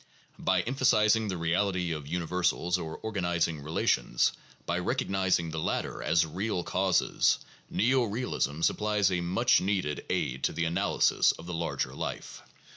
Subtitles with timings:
[0.39, 4.31] By emphasizing the reality of universals or "organizing relations,"
[4.65, 7.37] by recognizing the latter as real causes,
[7.69, 12.41] neo realism supplies a much needed aid to the analysis of the larger life.